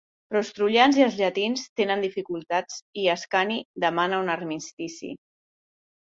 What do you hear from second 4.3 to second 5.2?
armistici.